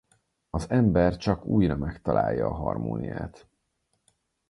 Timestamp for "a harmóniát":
2.47-3.47